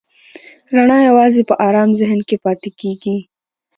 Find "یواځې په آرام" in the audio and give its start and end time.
1.07-1.89